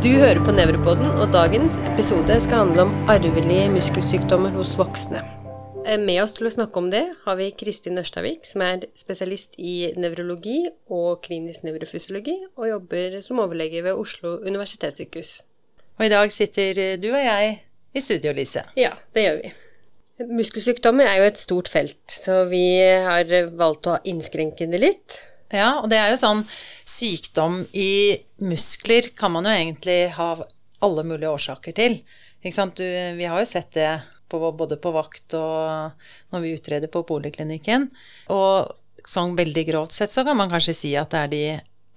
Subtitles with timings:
[0.00, 5.20] Du hører på Nevropoden, og dagens episode skal handle om arvelige muskelsykdommer hos voksne.
[5.84, 9.58] Eh, Med oss til å snakke om det har vi Kristin Ørstavik, som er spesialist
[9.60, 15.42] i nevrologi og klinisk nevrofysiologi, og jobber som overlege ved Oslo universitetssykehus.
[15.98, 17.58] Og i dag sitter du og jeg
[17.92, 18.64] i studio, Lise.
[18.80, 19.52] Ja, det gjør vi.
[20.32, 25.20] Muskelsykdommer er jo et stort felt, så vi har valgt å innskrenke det litt.
[25.50, 26.44] Ja, og det er jo sånn
[26.88, 30.30] sykdom i muskler kan man jo egentlig ha
[30.80, 31.98] alle mulige årsaker til.
[32.40, 32.78] Ikke sant?
[32.78, 32.86] Du,
[33.18, 33.90] vi har jo sett det
[34.30, 37.88] på, både på vakt og når vi utreder på poliklinikken.
[38.32, 38.70] Og
[39.10, 41.44] sånn veldig grovt sett så kan man kanskje si at det er de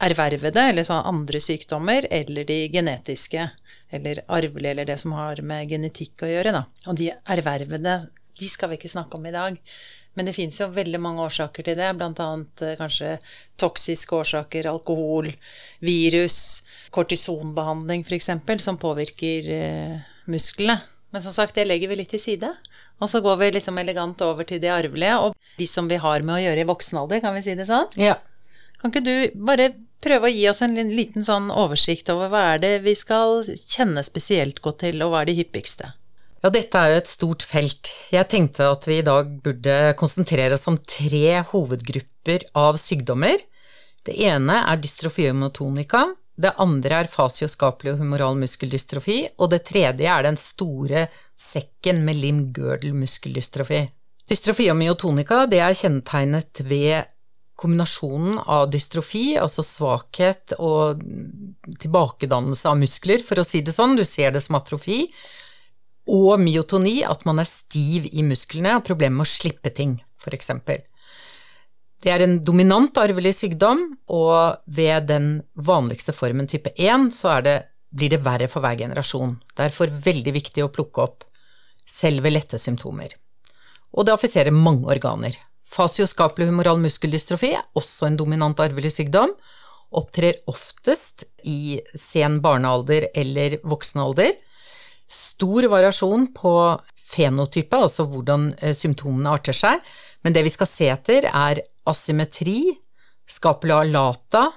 [0.04, 3.45] ervervede, eller sånn andre sykdommer, eller de genetiske,
[3.93, 6.63] eller arvelige, eller det som har med genetikk å gjøre, da.
[6.90, 7.99] Og de ervervede,
[8.40, 9.59] de skal vi ikke snakke om i dag.
[10.13, 12.27] Men det fins jo veldig mange årsaker til det, bl.a.
[12.62, 13.16] Eh, kanskje
[13.62, 15.32] toksiske årsaker, alkohol,
[15.82, 16.38] virus,
[16.93, 18.29] kortisonbehandling f.eks.,
[18.62, 19.96] som påvirker eh,
[20.29, 20.82] musklene.
[21.13, 22.51] Men som sagt, det legger vi litt til side.
[23.01, 26.26] Og så går vi liksom elegant over til det arvelige, og de som vi har
[26.26, 27.90] med å gjøre i voksen alder, kan vi si det sånn?
[27.99, 28.20] Ja.
[28.82, 29.71] Kan ikke du bare
[30.04, 34.04] prøve å gi oss en liten sånn oversikt over hva er det vi skal kjenne
[34.05, 35.93] spesielt godt til, og hva er de hyppigste?
[36.44, 37.90] Ja, dette er jo et stort felt.
[38.12, 43.40] Jeg tenkte at vi i dag burde konsentrere oss om tre hovedgrupper av sykdommer.
[44.04, 46.02] Det ene er dystrofiomotonika,
[46.35, 51.05] det andre er fasioskapelig og humoral muskeldystrofi, og det tredje er den store
[51.40, 53.85] sekken med lim-girdle-muskeldystrofi.
[54.28, 57.07] Dystrofiomotonika det er kjennetegnet ved
[57.55, 61.00] kombinasjonen av dystrofi, altså svakhet og
[61.80, 65.06] tilbakedannelse av muskler, for å si det sånn, du ser det som atrofi,
[66.09, 69.97] og myotoni, at man er stiv i musklene og har problemer med å slippe ting,
[70.19, 70.51] f.eks.
[72.03, 77.62] Det er en dominant arvelig sykdom, og ved den vanligste formen type 1 så det,
[77.94, 79.38] blir det verre for hver generasjon.
[79.55, 81.28] Derfor veldig viktig å plukke opp
[81.88, 83.13] selve lette symptomer.
[83.94, 85.38] Og det affiserer mange organer.
[85.73, 89.31] Fasioskapelig humoral muskeldystrofi er også en dominant arvelig sykdom.
[89.94, 94.33] Opptrer oftest i sen barnealder eller voksen alder
[95.12, 96.53] stor variasjon på
[97.14, 99.84] fenotype, altså hvordan eh, symptomene arter seg,
[100.24, 102.74] men det vi skal se etter, er asymmetri,
[103.30, 104.47] scapula lata,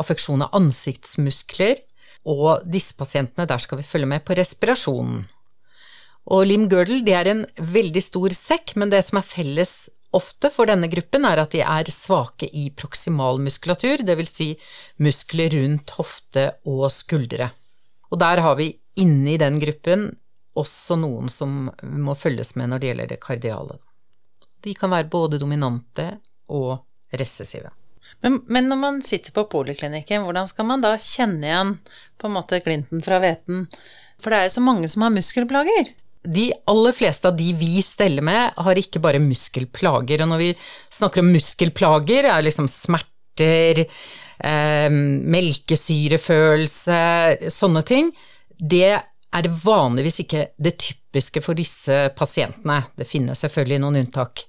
[0.00, 1.82] affeksjon av ansiktsmuskler,
[2.28, 5.22] og disse pasientene, der skal vi følge med på respirasjonen.
[6.30, 9.72] Og lim girdle, det er en veldig stor sekk, men det som er felles
[10.16, 14.34] ofte for denne gruppen, er at de er svake i proksimal muskulatur, dvs.
[14.34, 14.48] Si
[15.02, 17.50] muskler rundt hofte og skuldre.
[18.10, 20.08] Og der har vi inne i den gruppen
[20.58, 23.76] også noen som må følges med når det gjelder det kardiale.
[24.64, 26.06] De kan være både dominante
[26.52, 26.82] og
[27.16, 27.70] recessive.
[28.20, 31.72] Men, men, når man sitter på poliklinikken, hvordan skal man da kjenne igjen
[32.20, 33.56] på en måte glinten fra hveten?
[34.20, 35.84] For det er jo så mange som har muskelplager.
[36.20, 40.20] De aller fleste av de vi steller med, har ikke bare muskelplager.
[40.20, 40.50] Og når vi
[40.92, 43.86] snakker om muskelplager, er liksom smerter,
[44.44, 44.90] eh,
[45.36, 47.00] melkesyrefølelse,
[47.54, 48.12] sånne ting
[48.60, 49.00] det
[49.30, 52.82] er vanligvis ikke det typiske for disse pasientene.
[52.98, 54.44] Det finnes selvfølgelig noen unntak.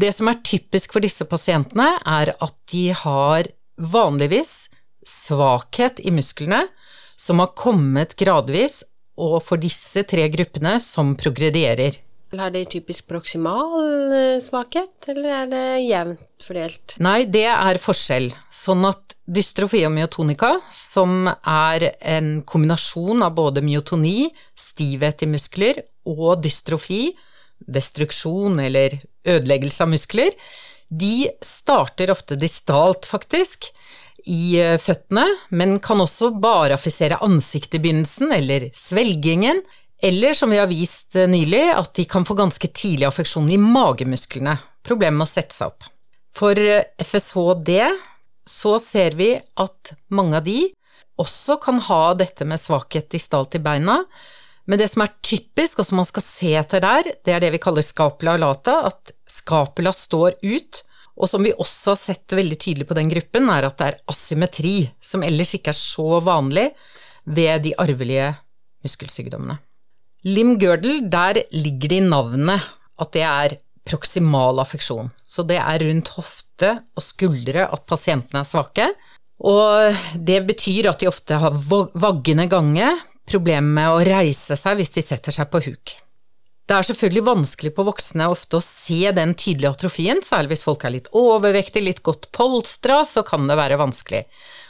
[0.00, 3.50] Det som er typisk for disse pasientene, er at de har
[3.80, 4.68] vanligvis
[5.06, 6.66] svakhet i musklene
[7.20, 8.82] som har kommet gradvis,
[9.20, 11.98] og for disse tre gruppene som progredierer.
[12.38, 16.94] Har de typisk proksimal eh, svakhet, eller er det jevnt fordelt?
[17.02, 18.28] Nei, det er forskjell.
[18.54, 25.82] Sånn at dystrofi og myotonika, som er en kombinasjon av både myotoni, stivhet i muskler,
[26.06, 27.08] og dystrofi,
[27.66, 30.38] destruksjon eller ødeleggelse av muskler,
[30.90, 33.72] de starter ofte distalt, faktisk,
[34.30, 39.64] i eh, føttene, men kan også bare affisere ansiktet i begynnelsen, eller svelgingen,
[40.02, 43.58] eller som vi har vist eh, nylig, at de kan få ganske tidlig affeksjon i
[43.60, 44.56] magemusklene.
[44.86, 45.86] Problemet med å sette seg opp.
[46.36, 47.72] For eh, FSHD
[48.48, 50.70] så ser vi at mange av de
[51.20, 54.00] også kan ha dette med svakhet distalt i beina.
[54.70, 57.52] Men det som er typisk, og som man skal se etter der, det er det
[57.56, 60.82] vi kaller scapula lata, at scapula står ut.
[61.20, 63.98] Og som vi også har sett veldig tydelig på den gruppen, er at det er
[64.08, 66.70] asymmetri, som ellers ikke er så vanlig
[67.28, 68.30] ved de arvelige
[68.86, 69.58] muskelsykdommene.
[70.28, 72.66] Lim girdle, der ligger det i navnet
[73.00, 73.56] at det er
[73.88, 75.08] proksimal affeksjon.
[75.24, 78.90] Så det er rundt hofte og skuldre at pasientene er svake.
[79.40, 82.92] Og det betyr at de ofte har vaggende gange,
[83.30, 85.96] problemer med å reise seg hvis de setter seg på huk.
[86.70, 90.84] Det er selvfølgelig vanskelig på voksne ofte å se den tydelige atrofien, særlig hvis folk
[90.86, 94.20] er litt overvektige, litt godt polstra, så kan det være vanskelig.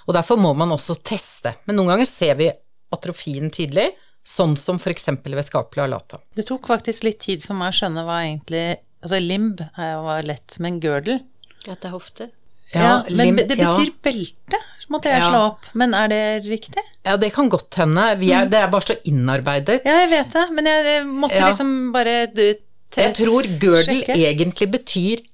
[0.07, 1.53] Og derfor må man også teste.
[1.69, 2.49] Men noen ganger ser vi
[2.95, 3.91] atrofien tydelig,
[4.25, 5.07] sånn som f.eks.
[5.25, 6.19] ved skapelig alata.
[6.37, 9.61] Det tok faktisk litt tid for meg å skjønne hva egentlig Altså limb
[9.97, 11.23] jo lett, men girdle
[11.67, 12.27] At det er hofte?
[12.75, 13.95] Ja, men det betyr ja.
[14.05, 14.59] belte,
[14.93, 15.31] måtte jeg Ja.
[15.31, 15.65] slå opp.
[15.75, 16.83] Men er det riktig?
[17.05, 18.05] Ja, det kan godt hende.
[18.21, 19.81] Vi er, Det er bare så innarbeidet.
[19.85, 21.49] Ja, jeg vet det, men jeg, måtte Ja.
[21.49, 22.61] liksom bare d-
[22.97, 24.15] Jeg tror girdle sjekke.
[24.15, 25.25] egentlig betyr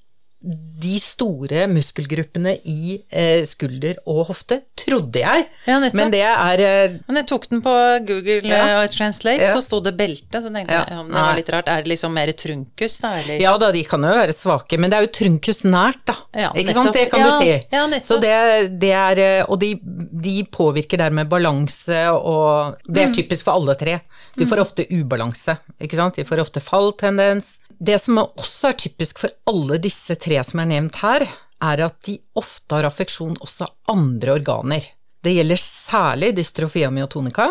[0.47, 5.47] de store muskelgruppene i eh, skulder og hofte, trodde jeg.
[5.67, 5.79] Ja.
[5.97, 7.73] Men det er eh, Men jeg tok den på
[8.07, 8.83] Google Ja.
[8.85, 9.55] eh, Translate, Ja.
[9.57, 11.69] så sto det belte, så tenkte jeg ja, det var litt rart.
[11.73, 13.41] Er det liksom mer trunkus, da, eller?
[13.43, 16.15] Ja da, de kan jo være svake, men det er jo trunkus nært, da.
[16.37, 16.93] Ja, ikke sant?
[16.95, 18.01] Det kan du si.
[18.07, 23.11] Så det, det er eh, Og de, de påvirker dermed balanse, og det Mm.
[23.11, 24.01] er typisk for alle tre.
[24.37, 26.15] De får ofte ubalanse, ikke sant.
[26.15, 27.57] De får ofte falltendens.
[27.79, 31.27] Det som også er typisk for alle disse tre som er nevnt her,
[31.63, 34.87] er at de ofte har affeksjon også av andre organer.
[35.25, 37.51] Det gjelder særlig dystrofia myotonica,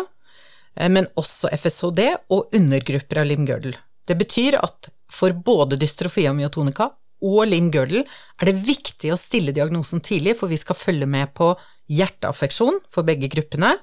[0.76, 2.02] eh, men også FSHD
[2.32, 3.74] og undergrupper av limgirdle.
[4.06, 6.90] Det betyr at for både dystrofia myotonica
[7.26, 11.52] og limgirdle er det viktig å stille diagnosen tidlig, for vi skal følge med på
[11.90, 13.76] hjerteaffeksjon for begge gruppene,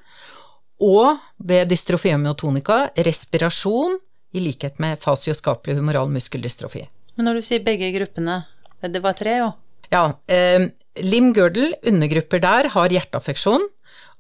[0.84, 4.00] og ved dystrofia myotonica respirasjon,
[4.34, 6.88] i likhet med fasioskapelig humoral muskeldystrofi.
[7.16, 8.42] Men når du sier begge gruppene,
[8.82, 9.52] det var tre jo.
[9.94, 10.66] Ja, eh,
[11.06, 13.68] limgirdle, undergrupper der, har hjerteaffeksjon,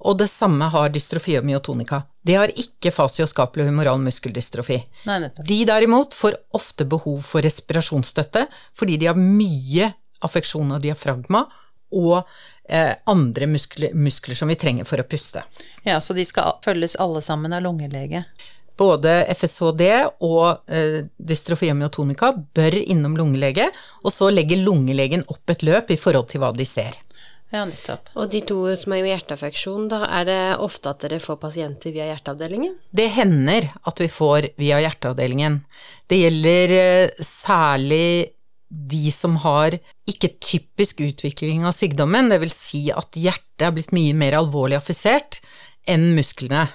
[0.03, 2.03] og det samme har dystrofi og myotonika.
[2.21, 4.77] Det har ikke fasioskapelig humoral muskeldystrofi.
[5.07, 5.19] Nei.
[5.39, 8.45] De derimot får ofte behov for respirasjonsstøtte
[8.77, 9.91] fordi de har mye
[10.23, 11.45] affeksjon av diafragma
[11.93, 12.23] og
[12.69, 15.43] eh, andre muskler, muskler som vi trenger for å puste.
[15.85, 18.23] Ja, så de skal følges alle sammen av lungelege.
[18.83, 19.83] Både FSHD
[20.25, 23.69] og eh, myotonica bør innom lungelege,
[24.03, 26.99] og så legger lungelegen opp et løp i forhold til hva de ser.
[27.53, 28.09] Ja, nettopp.
[28.17, 31.93] Og de to som er med hjerteaffeksjon, da er det ofte at dere får pasienter
[31.93, 32.79] via hjerteavdelingen?
[32.89, 35.59] Det hender at vi får via hjerteavdelingen.
[36.09, 38.33] Det gjelder eh, særlig
[38.73, 39.77] de som har
[40.09, 44.79] ikke typisk utvikling av sykdommen, det vil si at hjertet er blitt mye mer alvorlig
[44.79, 45.37] affisert
[45.85, 46.65] enn musklene.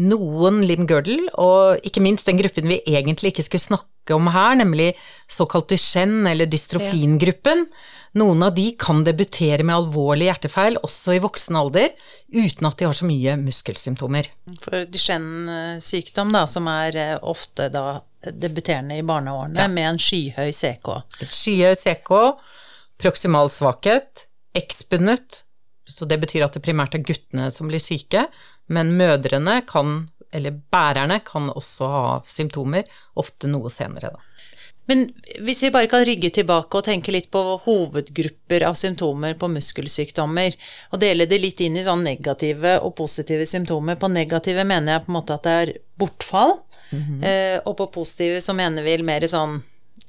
[0.00, 4.94] Noen limgirdle, og ikke minst den gruppen vi egentlig ikke skulle snakke om her, nemlig
[5.30, 7.66] såkalt Duchenne eller dystrofingruppen,
[8.16, 11.92] noen av de kan debutere med alvorlig hjertefeil også i voksen alder,
[12.32, 14.30] uten at de har så mye muskelsymptomer.
[14.64, 19.68] For Duchenne-sykdom, da, som er eh, ofte da debuterende i barneårene Ja.
[19.68, 20.92] med en skyhøy CK.
[21.28, 22.12] Skyhøy CK,
[23.02, 25.42] proksimal svakhet, X-bundet,
[25.88, 28.26] så det betyr at det primært er guttene som blir syke,
[28.72, 32.88] men mødrene kan, eller bærerne, kan også ha symptomer,
[33.20, 34.28] ofte noe senere, da.
[34.90, 35.04] Men
[35.46, 40.56] hvis vi bare kan rygge tilbake og tenke litt på hovedgrupper av symptomer på muskelsykdommer,
[40.90, 43.96] og dele det litt inn i sånn negative og positive symptomer.
[44.00, 46.56] På negative mener jeg på en måte at det er bortfall,
[47.22, 49.60] eh, og på positive så mener vi mer sånn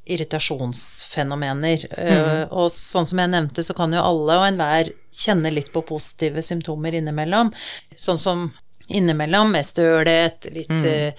[0.06, 1.86] irritasjonsfenomener.
[1.98, 5.84] Eh, og sånn som jeg nevnte, så kan jo alle og enhver kjenne litt på
[5.88, 7.54] positive symptomer innimellom.
[7.96, 8.50] Sånn som
[8.92, 11.14] innimellom med stølhet, litt, eh,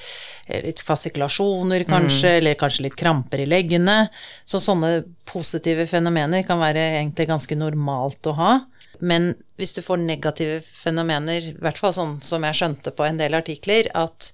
[0.65, 4.09] litt fasikulasjoner kanskje, eller kanskje litt kramper i leggene.
[4.45, 8.53] Så sånne positive fenomener kan være egentlig ganske normalt å ha.
[9.01, 13.17] Men hvis du får negative fenomener, i hvert fall sånn som jeg skjønte på en
[13.21, 14.33] del artikler, at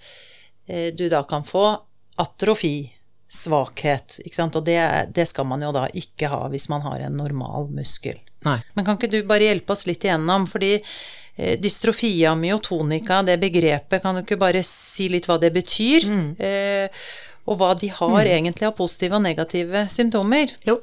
[0.68, 1.78] eh, du da kan få
[2.20, 2.92] atrofi,
[3.30, 4.18] svakhet.
[4.42, 4.80] Og det,
[5.14, 8.18] det skal man jo da ikke ha hvis man har en normal muskel.
[8.46, 8.58] Nei.
[8.74, 14.00] Men kan ikke du bare hjelpe oss litt igjennom, fordi eh, dystrofia myotonica, det begrepet,
[14.02, 16.08] kan du ikke bare si litt hva det betyr?
[16.40, 17.04] Eh,
[17.50, 20.54] og hva de har egentlig av positive og negative symptomer?
[20.66, 20.80] Jo.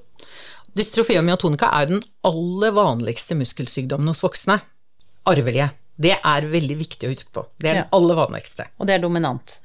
[0.78, 4.60] Dystrofia myotonica er den aller vanligste muskelsykdommen hos voksne.
[5.28, 5.72] Arvelige.
[5.98, 7.48] Det er veldig viktig å huske på.
[7.58, 8.68] Det er den aller vanligste.
[8.78, 9.58] Og det er dominant.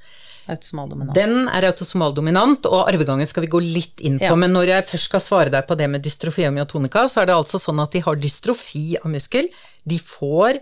[1.16, 4.30] Den er autosomal dominant, og arvegangen skal vi gå litt inn på.
[4.32, 4.38] Ja.
[4.38, 7.30] Men når jeg først skal svare deg på det med dystrofi og myotonika, så er
[7.30, 9.50] det altså sånn at de har dystrofi av muskel.
[9.88, 10.58] De får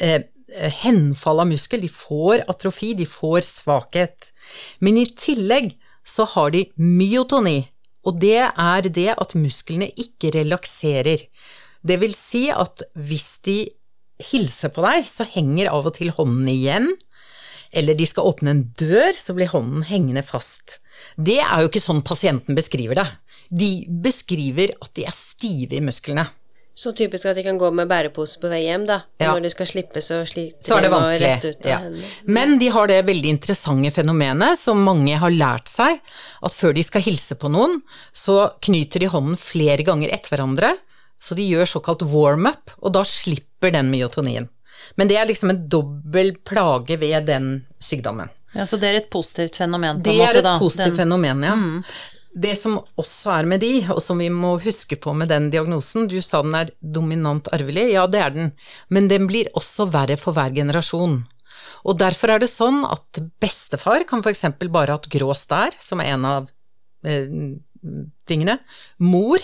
[0.00, 0.22] eh,
[0.80, 4.30] henfall av muskel, de får atrofi, de får svakhet.
[4.80, 5.74] Men i tillegg
[6.06, 7.60] så har de myotoni,
[8.08, 11.26] og det er det at musklene ikke relakserer.
[11.84, 13.58] Det vil si at hvis de
[14.20, 16.90] hilser på deg, så henger av og til hånden igjen
[17.72, 20.78] eller de skal åpne en dør, så blir hånden hengende fast.
[21.16, 23.06] Det er jo ikke sånn pasienten beskriver det.
[23.50, 23.70] De
[24.02, 26.28] beskriver at de er stive i musklene.
[26.80, 29.02] Så typisk at de kan gå med bærepose på vei hjem, da.
[29.20, 29.34] Ja.
[29.34, 31.78] når de skal slippe, så sliter Så er det de rette ut av Ja.
[31.82, 32.04] hendene.
[32.24, 36.00] Men de har det veldig interessante fenomenet som mange har lært seg,
[36.42, 37.82] at før de skal hilse på noen,
[38.14, 40.72] så knyter de hånden flere ganger etter hverandre,
[41.20, 44.48] så de gjør såkalt warm-up, og da slipper den myotonien.
[44.96, 48.30] Men det er liksom en dobbel plage ved den sykdommen.
[48.54, 50.40] Ja, Så det er et positivt fenomen, på Det en måte, da.
[50.42, 51.56] Det er et positivt Den- fenomen, ja.
[52.32, 56.06] Det som også er med de, og som vi må huske på med den diagnosen,
[56.08, 58.52] du sa den er dominant arvelig, ja det er den,
[58.88, 61.24] men den blir også verre for hver generasjon.
[61.84, 64.44] Og derfor er det sånn at bestefar kan f.eks.
[64.70, 66.48] bare ha hatt grå stær, som er en av
[67.04, 67.26] eh,
[68.28, 68.58] tingene.
[69.00, 69.38] Mor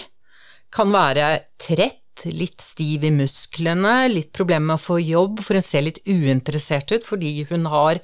[0.70, 5.66] kan være trett, litt stiv i musklene, litt problemer med å få jobb, for hun
[5.66, 8.00] ser litt uinteressert ut fordi hun har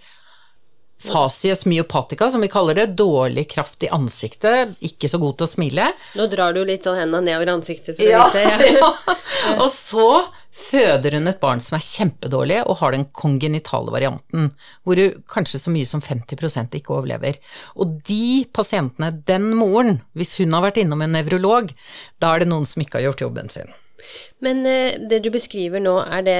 [1.02, 5.50] fasies myopatica, som vi kaller det, dårlig kraft i ansiktet, ikke så god til å
[5.50, 5.88] smile.
[6.18, 8.44] Nå drar du litt sånn hendene nedover ansiktet for å vise.
[8.78, 9.16] ja.
[9.56, 10.06] Og så
[10.52, 14.52] føder hun et barn som er kjempedårlig og har den kongenitale varianten,
[14.86, 15.00] hvor
[15.32, 17.40] kanskje så mye som 50% ikke overlever.
[17.74, 21.72] Og de pasientene, den moren, hvis hun har vært innom en nevrolog,
[22.22, 23.72] da er det noen som ikke har gjort jobben sin.
[24.44, 26.38] Men eh, det du beskriver nå, er det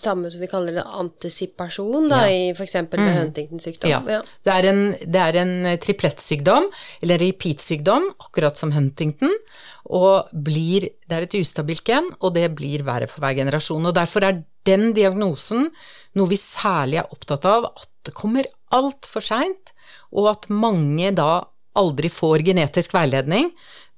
[0.00, 2.30] samme som vi kaller det antisipasjon, da, Ja.
[2.30, 2.74] i f.eks.
[2.92, 4.08] ved Huntingtons sykdom?
[4.08, 4.20] Ja.
[4.44, 6.70] Det er en, det er en triplettsykdom,
[7.02, 9.34] eller repeat-sykdom, akkurat som Huntington,
[9.92, 13.86] og blir, det er et ustabilt gen, og det blir verre for hver generasjon.
[13.90, 15.70] Og derfor er den diagnosen
[16.14, 19.72] noe vi særlig er opptatt av, at det kommer altfor seint,
[20.12, 21.44] og at mange da
[21.78, 23.50] aldri får genetisk veiledning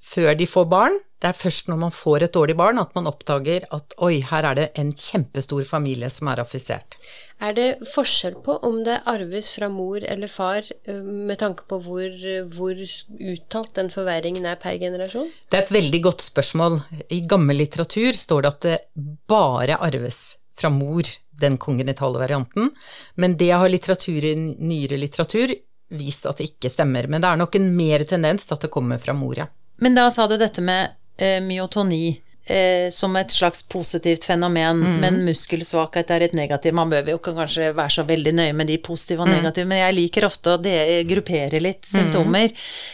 [0.05, 0.99] før de får barn.
[1.25, 4.45] Det er først når man får et dårlig barn at man oppdager at oi, her
[4.45, 6.99] er det en kjempestor familie som er affisert.
[7.41, 11.79] Er det forskjell på om det arves fra mor eller far, eh, med tanke på
[11.81, 12.13] hvor,
[12.53, 15.31] hvor uttalt den forverringen er per generasjon?
[15.49, 16.77] Det er et veldig godt spørsmål.
[17.09, 18.79] I gammel litteratur står det at det
[19.27, 20.21] bare arves
[20.53, 21.09] fra mor,
[21.41, 22.69] den kongenitale varianten,
[23.17, 25.57] men det har litteratur i nyere litteratur
[25.89, 27.09] vist at det ikke stemmer.
[27.09, 29.49] Men det er nok en mer tendens til at det kommer fra mor, ja.
[29.83, 30.95] Men da sa du dette med
[31.41, 36.75] myotoni eh, som et slags positivt fenomen, men muskelsvakhet er et negativt.
[36.77, 39.79] Man bør jo ikke kanskje være så veldig nøye med de positive og negative, men
[39.81, 42.53] jeg liker ofte å de- gruppere litt symptomer.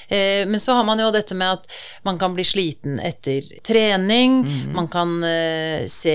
[0.08, 1.66] Eh, men så har man jo dette med at
[2.06, 4.38] man kan bli sliten etter trening,
[4.72, 6.14] man kan eh, se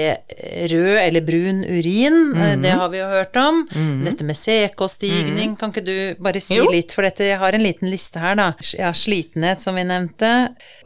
[0.72, 3.66] rød eller brun urin, eh, det har vi jo hørt om.
[4.06, 6.70] Dette med CK-stigning, kan ikke du bare si Jo.
[6.72, 8.54] litt, for dette, jeg har en liten liste her, da.
[8.80, 10.32] Ja, slitenhet, som vi nevnte,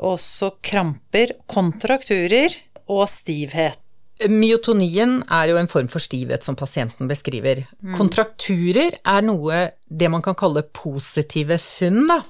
[0.02, 0.56] også
[1.10, 2.54] kramper, kontrakturer
[2.88, 3.78] og stivhet.
[4.28, 7.68] Myotonien er jo en form for stivhet som pasienten beskriver.
[7.96, 12.22] Kontrakturer er noe det man kan kalle positive funn, da.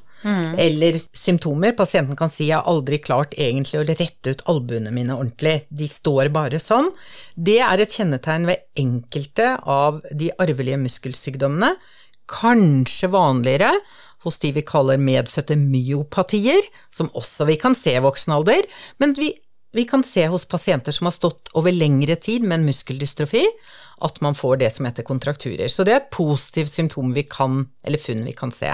[0.60, 1.72] Eller symptomer.
[1.72, 5.88] Pasienten kan si 'jeg har aldri klart egentlig å rette ut albuene mine ordentlig', de
[5.88, 6.92] står bare sånn.
[7.36, 11.76] Det er et kjennetegn ved enkelte av de arvelige muskelsykdommene.
[12.28, 13.72] Kanskje vanligere
[14.26, 18.68] hos de vi kaller medfødte myopatier, som også vi kan se i voksen alder,
[19.00, 19.34] men vi
[19.72, 23.44] vi kan se hos pasienter som har stått over lengre tid med en muskeldystrofi,
[24.02, 25.70] at man får det som heter kontrakturer.
[25.70, 28.72] Så det er et positivt symptom vi kan, eller funn vi kan se.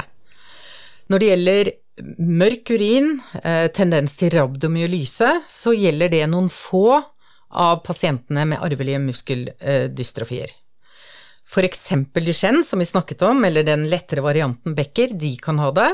[1.12, 1.72] Når det gjelder
[2.18, 7.02] mørk urin, eh, tendens til rabdomyolyse, så gjelder det noen få
[7.52, 10.52] av pasientene med arvelige muskeldystrofier.
[11.66, 15.92] Eksempel Duchenne, som vi snakket om, eller den lettere varianten Becker, de kan ha det.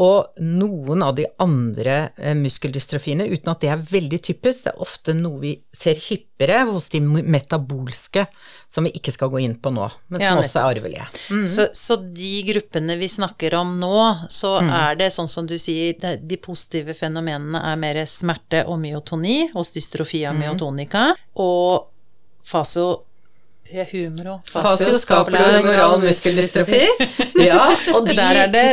[0.00, 4.80] Og noen av de andre eh, muskeldystrofiene, uten at det er veldig typisk, det er
[4.80, 8.24] ofte noe vi ser hyppigere hos de metabolske,
[8.72, 11.10] som vi ikke skal gå inn på nå, men som Ja, også er arvelige.
[11.44, 13.92] Så, så de gruppene vi snakker om nå,
[14.32, 19.50] så er det sånn som du sier, de positive fenomenene er mer smerte og myotoni
[19.52, 21.90] hos dystrofia myotonica, og
[22.48, 23.04] faso
[23.72, 24.40] ja, humero.
[24.52, 26.82] Fasioskapulohumeral muskeldystrofi.
[27.40, 28.66] Ja, og de Der er det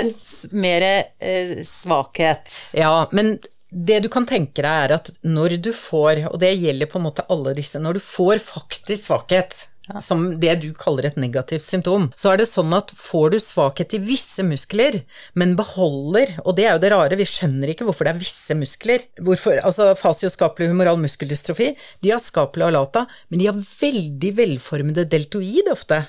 [0.52, 2.52] mer eh, svakhet.
[2.78, 3.38] Ja, men
[3.70, 7.06] det du kan tenke deg er at når du får, og det gjelder på en
[7.06, 9.68] måte alle disse, når du får faktisk svakhet,
[10.04, 13.96] som det du kaller et negativt symptom, så er det sånn at får du svakhet
[13.98, 15.02] i visse muskler,
[15.40, 18.58] men beholder, og det er jo det rare, vi skjønner ikke hvorfor det er visse
[18.58, 25.72] muskler, hvorfor, altså fasioskapulohumeral muskeldystrofi, de har skapelig alata, men de har veldig velformede deltoid
[25.74, 26.04] ofte.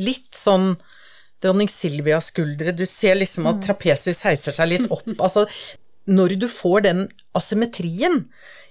[0.00, 0.74] Litt sånn
[1.44, 5.46] dronning Silvias skuldre, du ser liksom at trapesus heiser seg litt opp, altså
[6.10, 7.06] når du får den
[7.36, 8.24] asymmetrien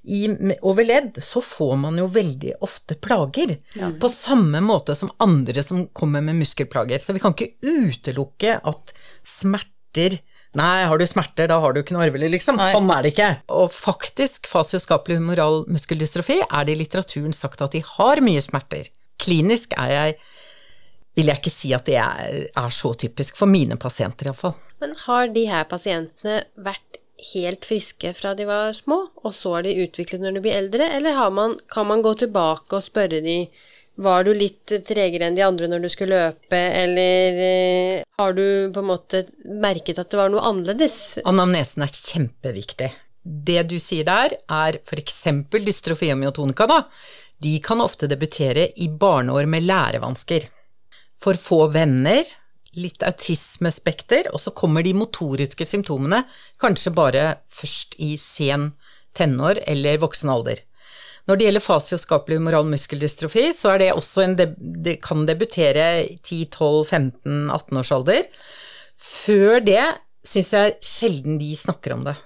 [0.03, 0.27] i,
[0.61, 3.55] over ledd, så får man jo veldig ofte plager.
[4.01, 6.99] På samme måte som andre som kommer med muskelplager.
[6.99, 10.19] Så vi kan ikke utelukke at smerter
[10.53, 12.59] Nei, har du smerter, da har du ikke noe arvelig, liksom.
[12.61, 12.67] Nei.
[12.75, 13.29] Sånn er det ikke.
[13.57, 18.91] Og faktisk, fasioskapelig humoral muskeldystrofi er det i litteraturen sagt at de har mye smerter.
[19.17, 20.17] Klinisk er jeg
[21.17, 24.53] vil jeg ikke si at det er, er så typisk, for mine pasienter iallfall.
[24.81, 27.01] Men har de her pasientene vært
[27.33, 30.89] helt friske fra de var små, og så er de utviklet når de blir eldre,
[30.97, 33.45] eller man, kan man gå tilbake og spørre de
[33.95, 38.71] Var du litt tregere enn de andre når du skulle løpe, eller eh, har du
[38.73, 41.19] på en måte merket at det var noe annerledes?
[41.29, 42.89] Anamnesen er kjempeviktig.
[43.21, 45.21] Det du sier der, er f.eks.
[45.53, 46.79] dystrofi og myotonika, da.
[47.37, 50.49] De kan ofte debutere i barneår med lærevansker.
[51.21, 52.25] For få venner,
[52.79, 56.23] litt autismespekter, og så kommer de motoriske symptomene
[56.61, 58.71] kanskje bare først i sen
[59.17, 60.63] tenår eller voksen alder.
[61.29, 64.35] Når det gjelder fasioskapelig moral muskeldystrofi, så er det en
[64.83, 68.27] det kan debutere 10-12-15-18 års alder.
[68.99, 69.83] Før det
[70.27, 72.17] syns jeg sjelden de snakker om det,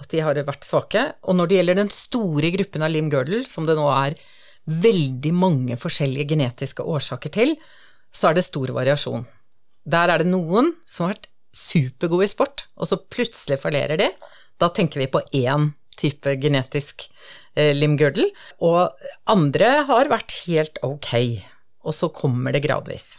[0.00, 1.06] at de har vært svake.
[1.24, 4.18] Og når det gjelder den store gruppen av lim-girdle, som det nå er
[4.64, 7.56] veldig mange forskjellige genetiske årsaker til,
[8.14, 9.24] så er det stor variasjon.
[9.84, 14.10] Der er det noen som har vært supergode i sport, og så plutselig fallerer de.
[14.60, 17.06] Da tenker vi på én type genetisk
[17.54, 18.26] eh, limgirdle,
[18.64, 18.96] og
[19.30, 21.12] andre har vært helt ok,
[21.86, 23.14] og så kommer det gradvis.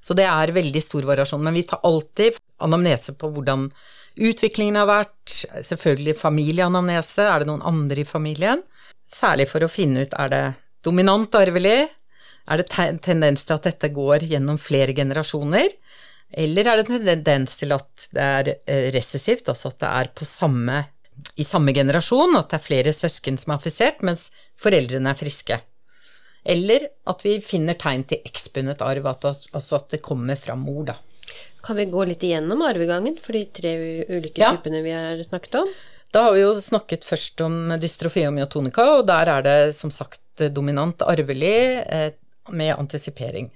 [0.00, 3.68] Så det er veldig stor variasjon, men vi tar alltid anamnese på hvordan
[4.20, 5.34] utviklingen har vært,
[5.66, 8.62] selvfølgelig familieanamnese, er det noen andre i familien?
[9.10, 10.44] Særlig for å finne ut er det
[10.86, 11.90] dominant arvelig,
[12.50, 12.70] er det
[13.04, 15.68] tendens til at dette går gjennom flere generasjoner?
[16.30, 18.50] Eller er det en tendens til at det er
[18.94, 19.90] resessivt, recessivt, altså at det
[20.22, 20.84] er samme,
[21.36, 24.28] i samme generasjon, at det er flere søsken som er affisert, mens
[24.60, 25.58] foreldrene er friske?
[26.46, 30.96] Eller at vi finner tegn til ekspunnet arv, altså at det kommer fra mor, da.
[31.60, 33.74] Kan vi gå litt igjennom arvegangen for de tre
[34.08, 34.54] ulike ja.
[34.54, 35.74] typene vi har snakket om?
[36.10, 39.92] Da har vi jo snakket først om dystrofi og myotonika, og der er det som
[39.94, 42.12] sagt dominant arvelig eh,
[42.48, 43.50] med antisipering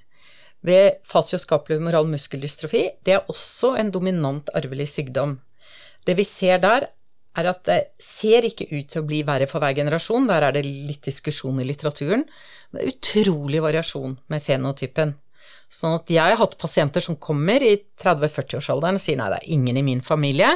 [0.64, 5.38] ved fasioskapelig moral muskeldystrofi, det er også en dominant arvelig sykdom.
[6.04, 6.88] Det vi ser der,
[7.34, 10.54] er at det ser ikke ut til å bli verre for hver generasjon, der er
[10.54, 12.22] det litt diskusjon i litteraturen.
[12.70, 15.16] Men utrolig variasjon med fenotypen.
[15.70, 19.52] Sånn at jeg har hatt pasienter som kommer i 30-40-årsalderen og sier nei, det er
[19.56, 20.52] ingen i min familie.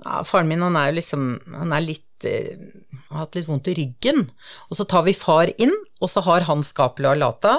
[0.00, 1.22] Ja, faren min han er jo liksom
[1.56, 2.58] Han er litt eh,
[3.08, 4.26] har hatt litt vondt i ryggen.
[4.70, 7.58] Og så tar vi far inn, og så har han skapelig alata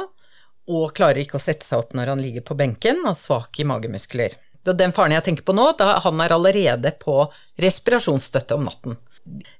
[0.67, 3.67] og klarer ikke å sette seg opp når han ligger på benken, og svak i
[3.67, 4.35] magemuskler.
[4.67, 7.21] Den faren jeg tenker på nå, han er allerede på
[7.63, 8.97] respirasjonsstøtte om natten.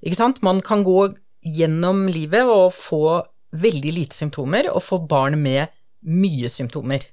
[0.03, 0.41] Ikke sant?
[0.43, 1.13] Man kan gå
[1.47, 3.21] gjennom livet og få
[3.55, 5.71] veldig lite symptomer, og få barn med
[6.07, 7.07] mye symptomer.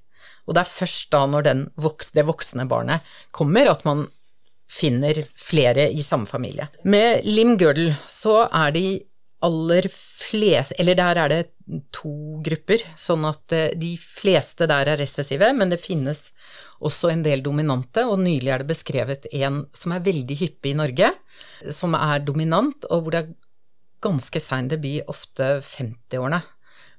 [0.45, 4.09] Og det er først da når voks, det voksne barnet kommer, at man
[4.71, 6.67] finner flere i samme familie.
[6.83, 8.87] Med lim-girdle så er de
[9.45, 11.43] aller fleste Eller der er det
[11.95, 16.33] to grupper, sånn at eh, de fleste der er recessive, men det finnes
[16.85, 20.79] også en del dominante, og nylig er det beskrevet en som er veldig hyppig i
[20.79, 21.13] Norge,
[21.73, 23.33] som er dominant, og hvor det er
[24.05, 26.43] ganske sein debut, ofte 50-årene,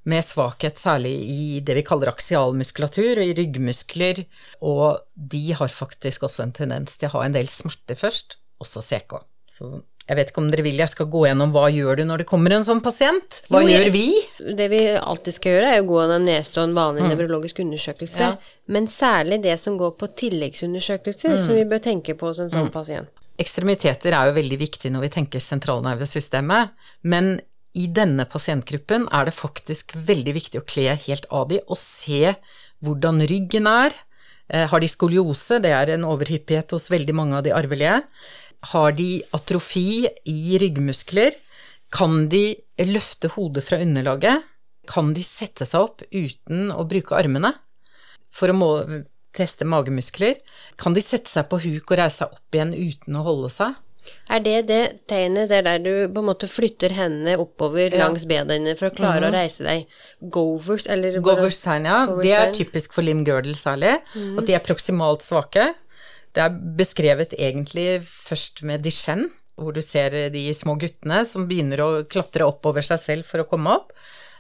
[0.06, 4.24] med svakhet særlig i det vi kaller aksialmuskulatur, i ryggmuskler,
[4.66, 8.86] og de har faktisk også en tendens til å ha en del smerte først, også
[8.86, 9.18] CK.
[9.50, 9.72] Så
[10.06, 12.28] jeg vet ikke om dere vil jeg skal gå gjennom hva gjør du når det
[12.30, 13.40] kommer en sånn pasient?
[13.50, 14.06] Hva jo, gjør vi?
[14.60, 17.10] Det vi alltid skal gjøre, er å gå gjennom nese og en vanlig mm.
[17.10, 18.28] nevrologisk undersøkelse.
[18.28, 18.60] Ja.
[18.70, 21.42] Men særlig det som går på tilleggsundersøkelser, mm.
[21.42, 22.74] som vi bør tenke på hos en sånn mm.
[22.76, 23.26] pasient.
[23.42, 27.34] Ekstremiteter er jo veldig viktig når vi tenker sentralnervesystemet, men
[27.76, 32.38] i denne pasientgruppen er det faktisk veldig viktig å kle helt av de og se
[32.86, 33.98] hvordan ryggen er.
[34.48, 35.60] Eh, har de skoliose?
[35.60, 37.98] Det er en overhyppighet hos veldig mange av de arvelige.
[38.72, 41.38] Har de atrofi i ryggmuskler?
[41.94, 44.44] Kan de løfte hodet fra underlaget?
[44.90, 47.54] Kan de sette seg opp uten å bruke armene
[48.36, 49.02] for å
[49.36, 50.38] teste magemuskler?
[50.82, 53.82] Kan de sette seg på huk og reise seg opp igjen uten å holde seg?
[54.30, 58.04] Er det det tegnet der, der du på en måte flytter hendene oppover ja.
[58.04, 59.34] langs bedene for å klare mm -hmm.
[59.34, 59.88] å reise deg?
[60.36, 62.06] Govers, eller Govers tegn, ja.
[62.10, 63.98] Govers det er typisk for lim girdle særlig.
[64.16, 64.40] Mm.
[64.40, 65.74] At de er proksimalt svake.
[66.36, 71.80] Det er beskrevet egentlig først med Duchenne, hvor du ser de små guttene som begynner
[71.80, 73.96] å klatre oppover seg selv for å komme opp.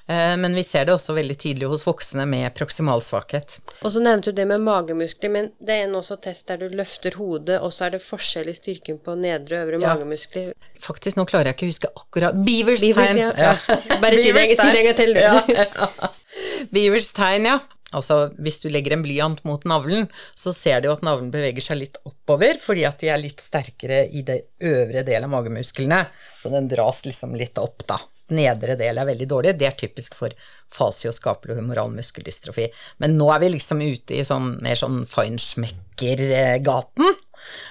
[0.07, 3.57] Eh, men vi ser det også veldig tydelig hos voksne med proksimalsvakhet.
[3.81, 6.75] Og så nevnte du det med magemuskler, men det er en også test der du
[6.77, 9.95] løfter hodet, og så er det forskjell i styrken på nedre og øvre ja.
[9.95, 10.51] magemuskler.
[10.83, 13.23] Faktisk, nå klarer jeg ikke å huske akkurat Beavers tegn!
[13.23, 13.31] Ja.
[13.33, 13.79] Ja.
[14.03, 15.95] Bare si det en gang til, du.
[16.75, 17.57] Beavers tegn, ja.
[17.93, 21.77] Altså hvis du legger en blyant mot navlen, så ser du at navlen beveger seg
[21.83, 26.05] litt oppover fordi at de er litt sterkere i det øvre delen av magemusklene.
[26.41, 27.99] Så den dras liksom litt opp, da.
[28.33, 29.53] Nedre del er veldig dårlig.
[29.59, 30.33] Det er typisk for
[30.73, 32.65] fasioskapelig humoral muskeldystrofi.
[33.03, 37.05] Men nå er vi liksom ute i sånn mer sånn feinschmecker-gaten,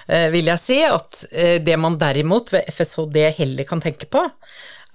[0.07, 0.79] eh, vil jeg si.
[0.87, 4.23] At eh, det man derimot ved FSHD heller kan tenke på,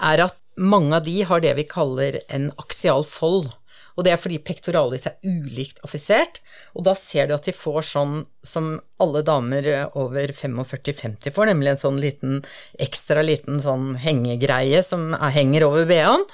[0.01, 3.49] er at mange av de har det vi kaller en aksial fold
[3.97, 6.41] Og det er fordi pektorallys er ulikt affisert,
[6.75, 8.15] og da ser du at de får sånn
[8.47, 8.73] som
[9.03, 12.41] alle damer over 45-50 får, nemlig en sånn liten,
[12.81, 16.27] ekstra liten sånn hengegreie som er, henger over BH-en.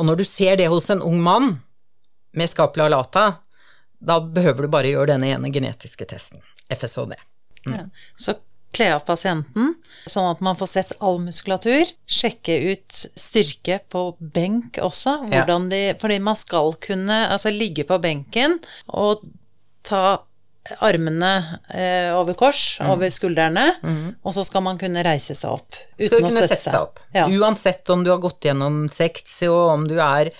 [0.00, 1.52] Og når du ser det hos en ung mann
[2.36, 3.26] med scapula lata,
[4.00, 6.40] da behøver du bare gjøre denne ene genetiske testen,
[6.72, 7.18] FSHD.
[7.66, 7.74] Mm.
[7.74, 7.84] Ja.
[8.16, 8.38] Så
[8.76, 9.74] kle av pasienten,
[10.06, 11.90] sånn at man får sett all muskulatur.
[12.06, 17.98] Sjekke ut styrke på benk også, hvordan de Fordi man skal kunne altså ligge på
[18.02, 19.24] benken og
[19.86, 20.20] ta
[20.78, 22.90] armene eh, over kors, mm.
[22.92, 24.06] over skuldrene, mm.
[24.22, 27.00] og så skal man kunne reise seg opp uten å sette seg opp.
[27.16, 27.26] Ja.
[27.26, 30.30] Uansett om du har gått gjennom sex, og om du er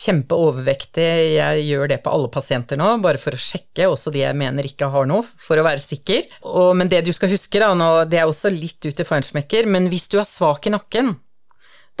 [0.00, 1.08] kjempeovervektig.
[1.36, 4.66] Jeg gjør det på alle pasienter nå, bare for å sjekke, også de jeg mener
[4.66, 6.28] ikke har noe, for å være sikker.
[6.48, 9.68] Og, men det du skal huske, da, nå, det er også litt ut i feinschmecker,
[9.70, 11.16] men hvis du er svak i nakken,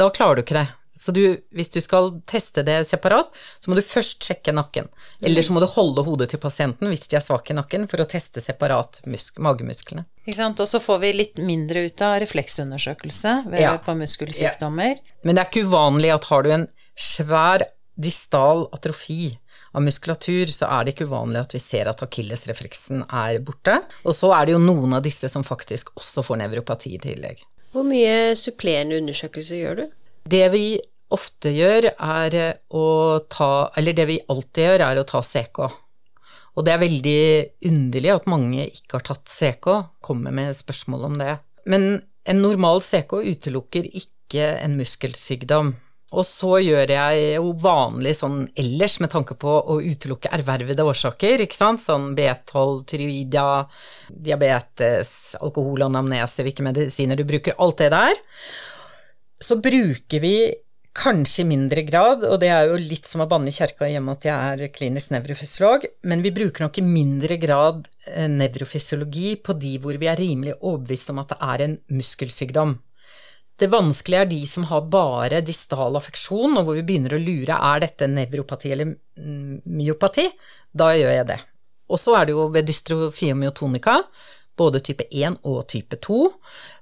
[0.00, 0.68] da klarer du ikke det.
[1.00, 1.22] Så du,
[1.56, 4.90] hvis du skal teste det separat, så må du først sjekke nakken.
[5.24, 8.04] Eller så må du holde hodet til pasienten hvis de er svake i nakken, for
[8.04, 10.04] å teste separat magemusklene.
[10.26, 10.60] Ikke sant.
[10.60, 13.72] Og så får vi litt mindre ut av refleksundersøkelse ved, ja.
[13.80, 15.00] på muskelsykdommer.
[15.00, 15.18] Ja.
[15.24, 16.68] Men det er ikke uvanlig at har du en
[17.00, 17.64] svær
[18.00, 19.32] distal atrofi
[19.76, 23.76] av muskulatur, så er det ikke uvanlig at vi ser at akillesrefleksen er borte.
[24.04, 27.42] Og så er det jo noen av disse som faktisk også får nevropati i tillegg.
[27.70, 29.84] Hvor mye supplerende undersøkelser gjør du?
[30.30, 30.64] Det vi
[31.14, 32.34] ofte gjør, er
[32.70, 32.86] å
[33.30, 35.62] ta Eller det vi alltid gjør, er å ta CK.
[36.58, 37.22] Og det er veldig
[37.70, 39.68] underlig at mange ikke har tatt CK,
[40.02, 41.36] kommer med spørsmål om det.
[41.70, 45.74] Men en normal CK utelukker ikke en muskelsykdom.
[46.10, 51.44] Og så gjør jeg jo vanlig sånn ellers med tanke på å utelukke ervervede årsaker,
[51.44, 53.44] ikke sant, sånn B12, tyroidia,
[54.10, 58.18] diabetes, alkohol, anamnese, hvilke medisiner du bruker, alt det der.
[59.40, 60.34] Så bruker vi
[60.98, 64.16] kanskje i mindre grad, og det er jo litt som å banne i kjerka hjemme
[64.16, 64.34] at jeg
[64.66, 69.94] er klinisk nevrofysiolog, men vi bruker nok i mindre grad eh, nevrofysiologi på de hvor
[70.00, 72.80] vi er rimelig overbevist om at det er en muskelsykdom.
[73.60, 77.58] Det vanskelige er de som har bare distal affeksjon, og hvor vi begynner å lure
[77.60, 78.94] er dette nevropati eller
[79.68, 80.26] myopati.
[80.72, 81.40] Da gjør jeg det.
[81.90, 83.98] Og så er det jo ved dystrofi og myotonika,
[84.60, 86.22] både type 1 og type 2,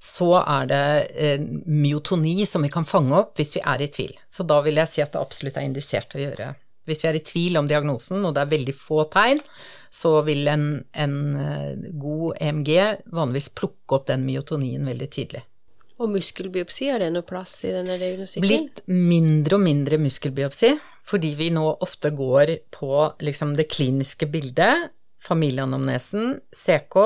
[0.03, 4.14] så er det eh, myotoni som vi kan fange opp hvis vi er i tvil.
[4.31, 6.53] Så da vil jeg si at det absolutt er indisert å gjøre.
[6.88, 9.43] Hvis vi er i tvil om diagnosen, og det er veldig få tegn,
[9.93, 12.73] så vil en, en eh, god EMG
[13.14, 15.45] vanligvis plukke opp den myotonien veldig tydelig.
[15.98, 18.46] Og muskelbiopsi, er det noe plass i denne diagnostikken?
[18.46, 20.70] Blitt mindre og mindre muskelbiopsi,
[21.08, 22.92] fordi vi nå ofte går på
[23.24, 24.92] liksom det kliniske bildet,
[25.24, 26.96] familieanamnesen, CK,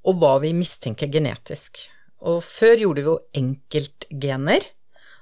[0.00, 1.84] og hva vi mistenker genetisk.
[2.26, 4.66] Og før gjorde vi jo enkeltgener.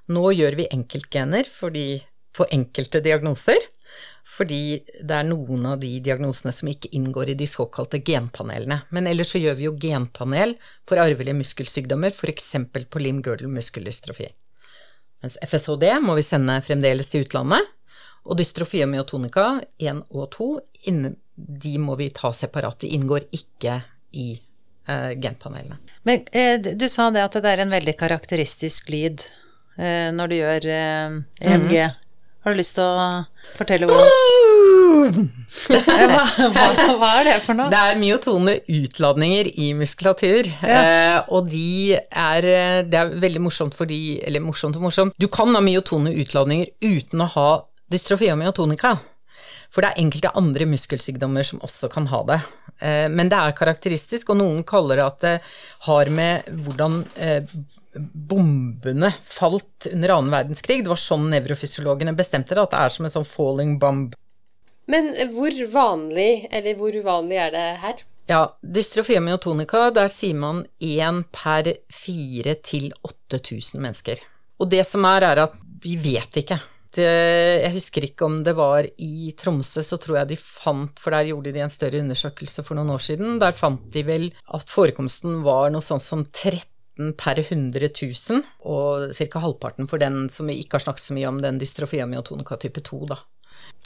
[0.08, 1.74] Nå gjør vi enkeltgener for
[2.54, 3.68] enkelte diagnoser
[4.38, 8.82] fordi det er noen av de diagnosene som ikke inngår i de såkalte genpanelene.
[8.94, 10.54] Men ellers så gjør vi jo genpanel
[10.88, 12.52] for arvelige muskelsykdommer, f.eks.
[12.90, 14.28] på limgirdle muskeldystrofi.
[15.24, 17.74] Mens FSHD må vi sende fremdeles til utlandet,
[18.28, 19.46] og dystrofi og myotonika
[19.80, 20.48] 1 og 2,
[21.64, 22.82] de må vi ta separat.
[22.82, 23.80] De inngår ikke
[24.20, 25.78] i eh, genpanelene.
[26.06, 29.24] Men eh, du sa det at det er en veldig karakteristisk lyd
[29.78, 31.32] eh, når du gjør EMG.
[31.40, 32.07] Eh, mm -hmm.
[32.44, 33.24] Har du lyst til å
[33.58, 34.08] fortelle hvordan
[35.68, 36.22] hva,
[36.52, 36.66] hva,
[37.00, 37.70] hva, er det for noe?
[37.72, 40.48] Det er myotone utladninger i muskulatur.
[40.62, 40.78] Ja.
[40.78, 45.16] Eh, og de er eh, Det er veldig morsomt fordi Eller morsomt og morsomt.
[45.18, 47.48] Du kan ha myotone utladninger uten å ha
[47.90, 48.98] dystrofia myotonica.
[49.72, 52.38] For det er enkelte andre muskelsykdommer som også kan ha det.
[52.80, 55.34] Eh, men det er karakteristisk, og noen kaller det at det
[55.88, 57.42] har med hvordan eh,
[57.96, 60.82] bombene falt under annen verdenskrig.
[60.84, 64.16] Det var sånn nevrofysiologene bestemte det, at det er som en sånn falling bomb.
[64.88, 68.04] Men hvor vanlig, eller hvor uvanlig er det her?
[68.28, 74.20] Ja, dystrofia myotonica, der sier man én per fire til 8000 mennesker.
[74.60, 76.58] Og det som er, er at vi vet ikke.
[76.98, 81.14] Det, jeg husker ikke om det var i Tromsø, så tror jeg de fant, for
[81.14, 84.72] der gjorde de en større undersøkelse for noen år siden, der fant de vel at
[84.72, 86.64] forekomsten var noe sånt som 13
[86.98, 87.88] 15 per 100
[88.30, 89.38] 000, og ca.
[89.38, 93.06] halvparten for den som vi ikke har snakket så mye om, den dystrofiamyotonika type 2,
[93.06, 93.18] da.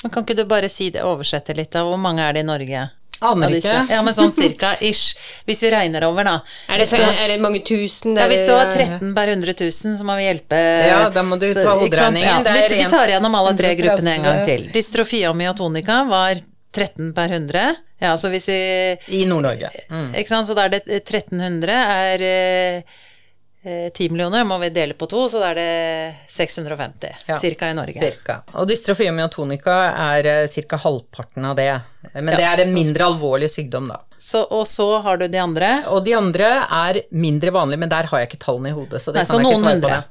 [0.02, 2.48] Men kan ikke du bare si det, oversette litt av hvor mange er det i
[2.48, 2.88] Norge?
[3.22, 3.74] Aner ikke.
[3.86, 5.14] Ja, men sånn cirka ish.
[5.46, 6.32] Hvis vi regner over, da.
[6.66, 8.16] Er det, så, er det mange tusen?
[8.18, 11.38] Ja, hvis det var 13 per 100 000, så må vi hjelpe Ja, da må
[11.38, 12.48] du ta hoderegningen.
[12.48, 14.66] Ja, vi, vi, tar igjennom alle tre gruppene en gang til.
[14.74, 17.74] Dystrofia myotonica var 13 per 100.
[18.02, 18.58] Ja, så hvis vi
[19.20, 19.70] I Nord-Norge.
[19.92, 20.10] Mm.
[20.18, 25.06] Ikke sant, så da er det 1300 er eh, 10 millioner, må vi dele på
[25.06, 27.94] to, så da er det 650 Ja, cirka i Norge.
[27.94, 28.40] Cirka.
[28.58, 29.76] Og dystrofi og myotonika
[30.16, 30.80] er uh, ca.
[30.82, 31.68] halvparten av det.
[32.16, 32.40] Men Ja.
[32.40, 34.00] det er en mindre alvorlig sykdom, da.
[34.18, 35.70] Så, og så har du de andre.
[35.94, 38.98] Og de andre er mindre vanlige, men der har jeg ikke tallene i hodet.
[39.02, 40.02] Så det Nei, kan så jeg ikke svare på det.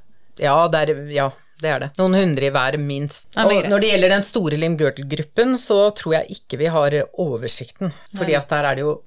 [0.45, 1.27] Ja, det er, ja,
[1.61, 1.91] det er det.
[2.01, 3.29] Noen hundre i hver, minst.
[3.37, 7.93] Nei, og når det gjelder den store limb-girdle-gruppen, så tror jeg ikke vi har oversikten.
[8.17, 8.97] Fordi at der er det jo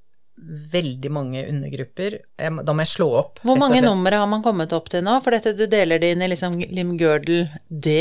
[0.72, 2.18] veldig mange undergrupper.
[2.40, 3.38] Jeg Da må jeg slå opp.
[3.46, 5.16] Hvor mange numre har man kommet opp til nå?
[5.24, 7.94] For dette, du deler det inn i liksom limgirdle D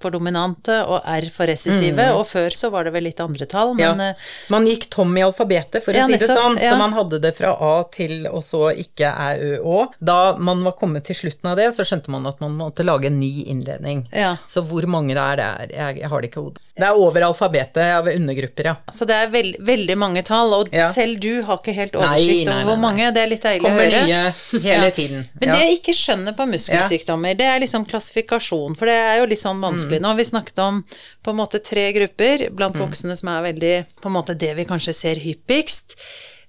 [0.00, 3.74] for dominante og R for resessive, og før så var det vel litt andre tall,
[3.74, 4.00] men Mm.
[4.00, 4.08] ja.
[4.10, 4.14] eh,
[4.50, 6.58] Man gikk tom i alfabetet, for å Ja, si det nettopp, sånn.
[6.62, 6.70] ja.
[6.72, 9.88] Så man hadde det fra A til og så ikke æ, ø, å.
[10.00, 13.06] Da man var kommet til slutten av det, så skjønte man at man måtte lage
[13.06, 14.06] en ny innledning.
[14.46, 16.62] Så hvor mange det er, det er jeg, jeg har det ikke i hodet.
[16.76, 18.74] Det er over alfabetet av undergrupper, ja.
[18.92, 20.90] Så det er veld, veldig mange tall, og Ja.
[20.92, 23.06] selv du har ikke helt oversikt over hvor mange.
[23.14, 24.02] Det er litt deilig å høre.
[24.02, 24.90] Kommer nye hele Ja.
[24.90, 25.24] tiden.
[25.40, 29.26] Men det jeg ikke skjønner på muskelsykdommer, det er liksom klassifikasjon, for det er jo
[29.26, 30.00] litt sånn vanskelig.
[30.00, 30.84] Nå har vi snakket om
[31.24, 34.64] på en måte tre grupper blant voksne som er veldig på en måte det vi
[34.68, 35.96] kanskje ser hyppigst.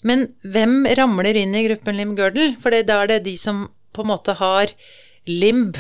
[0.03, 2.57] Men hvem ramler inn i gruppen limb-girdle?
[2.61, 4.67] For da er det de som på en måte har
[5.25, 5.77] limb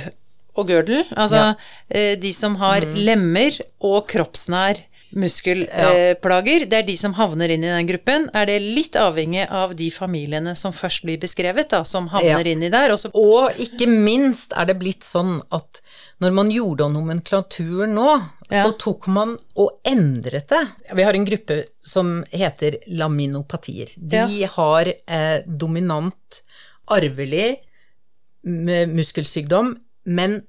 [0.57, 1.55] og girdle, altså
[1.89, 4.83] eh, de som har lemmer og kroppsnær
[5.17, 8.25] muskelplager, det er de som havner inn i den gruppen.
[8.35, 12.51] Er det litt avhengig av de familiene som først blir beskrevet, da, som havner Ja.
[12.51, 12.91] inn i der?
[12.91, 15.81] Og Og ikke minst er det blitt sånn at
[16.19, 18.63] når man gjorde om nomenklaturen nå, Ja.
[18.65, 20.67] så tok man og endret det.
[20.93, 23.87] Vi har en gruppe som heter laminopatier.
[23.97, 26.41] De har eh, dominant
[26.89, 27.59] arvelig
[28.45, 30.39] muskelsykdom, men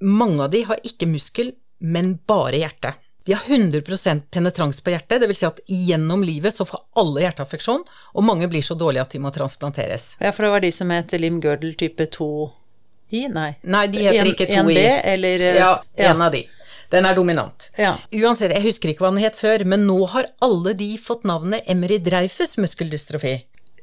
[0.00, 2.94] mange av de har ikke muskel, men bare hjerte.
[3.28, 5.38] De har 100% penetrans på hjertet, dvs.
[5.42, 7.82] Si at gjennom livet så får alle hjerteaffeksjon,
[8.16, 10.14] og mange blir så dårlige at de må transplanteres.
[10.22, 13.26] Ja, for det var de som het limb-girdle type 2i?
[13.34, 13.50] Nei.
[13.62, 14.86] Nei, de heter En- ikke 1B, 2i.
[15.12, 15.74] eller eh, Ja,
[16.08, 16.46] en av de.
[16.90, 17.68] Den er dominant.
[17.78, 17.92] Ja.
[18.10, 21.62] Uansett, jeg husker ikke hva den het før, men nå har alle de fått navnet
[21.70, 23.36] Emery Dreifus muskeldystrofi.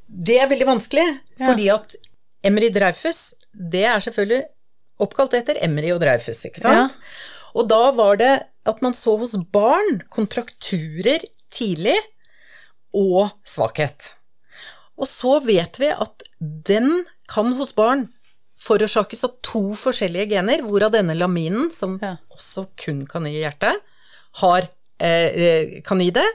[0.08, 1.06] Det er veldig vanskelig,
[1.40, 1.96] fordi at
[2.44, 4.44] Emery Dreifus, det er selvfølgelig
[5.04, 6.96] oppkalt etter Emry og Dreyfus, ikke sant?
[7.58, 8.34] Og da var det
[8.68, 11.96] at man så hos barn kontrakturer tidlig
[12.98, 14.14] og svakhet.
[14.98, 18.08] Og så vet vi at den kan hos barn
[18.58, 22.16] forårsakes av to forskjellige gener, hvorav denne laminen, som Ja.
[22.34, 23.76] også kun kan gi hjerte,
[24.42, 24.68] har,
[25.00, 26.26] eh, kan gi det,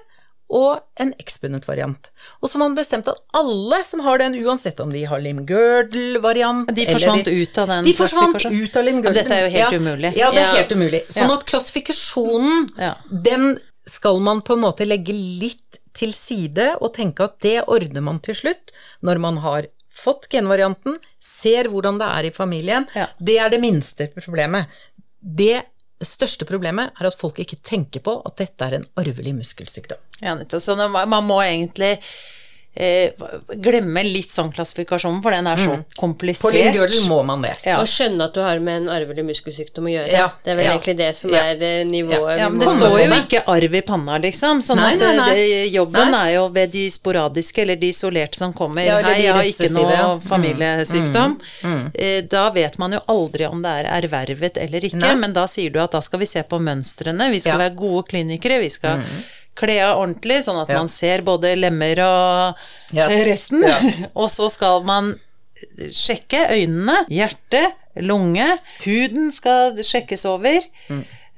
[0.53, 2.11] og en X-bundet variant.
[2.43, 6.73] Og så har man bestemt at alle som har den, uansett om de har limb-girdle-variant
[6.77, 9.23] De forsvant ut av den De forsvant ut av limb-girdle.
[9.23, 9.81] Dette er jo helt ja.
[9.81, 10.13] umulig.
[10.19, 10.55] Ja, det er Ja.
[10.61, 11.03] helt umulig.
[11.09, 12.95] Sånn at klassifikasjonen, Ja.
[13.11, 18.03] den skal man på en måte legge litt til side og tenke at det ordner
[18.03, 22.87] man til slutt når man har fått genvarianten, ser hvordan det er i familien.
[22.95, 23.07] Ja.
[23.21, 24.67] Det er det minste problemet.
[25.21, 25.63] Det
[26.09, 30.01] største problemet er at folk ikke tenker på at dette er en arvelig muskelsykdom.
[30.23, 30.63] Ja, nettopp.
[30.63, 31.97] Så man må egentlig
[32.75, 33.13] eh,
[33.63, 35.83] glemme litt sånn klassifikasjonen, for den er så mm.
[35.99, 36.55] komplisert.
[36.55, 37.55] limb-girdle må man det.
[37.67, 37.79] Ja.
[37.83, 40.13] Og skjønne at du har med en arvelig muskelsykdom å gjøre.
[40.13, 42.97] Ja, Det er vel ja, egentlig det som er eh, nivået Ja, men det står
[43.03, 44.63] jo ikke arv i panna, liksom.
[44.65, 45.29] Sånn Nei, at nei, nei.
[45.31, 46.23] eh, Det, jobben Nei.
[46.31, 48.87] er jo ved de sporadiske eller de isolerte som kommer.
[48.87, 50.09] Ja, eller Hei, jeg har ikke noe ja.
[50.17, 50.25] Mm.
[50.33, 51.37] familiesykdom.
[51.95, 55.15] Eh, Da vet man jo aldri om det er ervervet eller ikke, Nei.
[55.21, 57.31] men da sier du at da skal vi se på mønstrene.
[57.31, 57.59] Vi skal Ja.
[57.59, 57.65] Mm.
[57.67, 58.61] være gode klinikere.
[58.63, 59.03] Vi skal
[59.59, 60.79] kle av ordentlig, sånn at Ja.
[60.79, 62.55] man ser både lemmer og
[62.97, 63.09] Ja.
[63.31, 63.63] resten.
[63.63, 63.79] Ja.
[64.15, 65.15] og så skal man
[65.95, 68.47] sjekke øynene, hjertet, lunge.
[68.85, 70.59] Huden skal sjekkes over.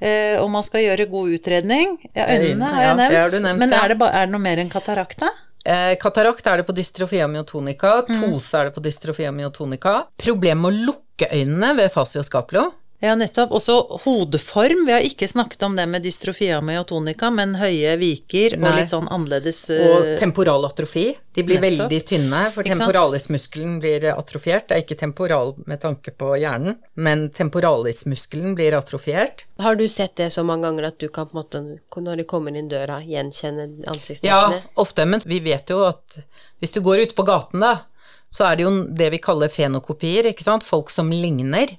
[0.01, 1.97] Eh, og man skal gjøre god utredning.
[2.15, 3.41] Ja, øynene har jeg nevnt.
[3.43, 5.29] nevnt, men er det, ba, er det noe mer enn katarakt, da?
[5.65, 10.05] Eh, katarakt er det på dystrofia myotonica, tose er det på dystrofia myotonica.
[10.21, 12.67] Problem med å lukke øynene ved fasioskaplo.
[13.05, 13.53] Ja, nettopp.
[13.55, 14.85] Også hodeform.
[14.87, 18.75] Vi har ikke snakket om det med dystrofia myotonica, men høye viker og Nei.
[18.81, 21.15] litt sånn annerledes Og temporal temporalatrofi.
[21.33, 21.89] De blir nettopp.
[21.91, 24.67] veldig tynne, for temporalismuskelen blir atrofiert.
[24.67, 29.45] Det er ikke temporal med tanke på hjernen, men temporalismuskelen blir atrofiert.
[29.59, 32.23] Har du sett det så mange ganger at du kan på en måte, når de
[32.23, 33.83] kommer inn døra, gjenkjenne
[34.23, 36.19] Ja, ofte, men vi vet jo at
[36.59, 37.85] hvis du går ute på gaten, da,
[38.29, 40.63] så er det jo det vi kaller fenokopier, ikke sant?
[40.63, 41.77] Folk som ligner,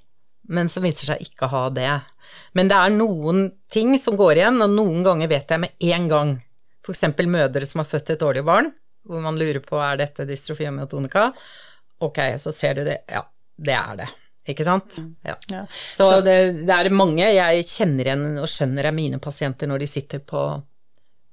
[0.49, 1.93] men som viser seg ikke å ha det.
[2.57, 6.11] Men det er noen ting som går igjen, og noen ganger vet jeg med en
[6.11, 6.35] gang.
[6.87, 8.71] Eksempel mødre som har født et dårlig barn,
[9.07, 11.33] hvor man lurer på er dette dystrofi og myotonika.
[12.07, 13.01] Ok, så ser du det.
[13.11, 13.25] Ja,
[13.59, 14.09] det er det.
[14.47, 15.01] Ikke sant?
[15.27, 15.35] Ja.
[15.51, 15.65] Ja.
[15.93, 16.37] Så, det,
[16.69, 20.43] det er mange jeg kjenner igjen og skjønner er mine pasienter når de sitter på,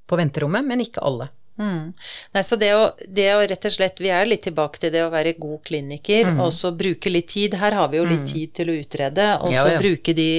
[0.09, 1.29] på venterommet, men ikke alle.
[1.59, 1.93] Mm.
[2.33, 5.03] Nei, så det å, det å, rett og slett Vi er litt tilbake til det
[5.05, 6.41] å være god kliniker, mm.
[6.41, 7.57] og så bruke litt tid.
[7.61, 8.31] Her har vi jo litt mm.
[8.31, 9.81] tid til å utrede, og så ja, ja.
[9.83, 10.31] bruke de,